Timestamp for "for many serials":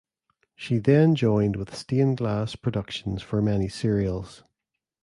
3.21-4.43